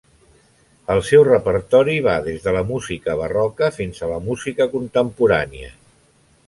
El 0.93 1.01
seu 1.09 1.25
repertori 1.27 1.97
va 2.07 2.15
des 2.29 2.47
de 2.47 2.55
la 2.57 2.65
música 2.73 3.17
barroca 3.23 3.73
fins 3.79 4.01
a 4.07 4.11
la 4.15 4.19
música 4.31 4.69
contemporània. 4.77 5.75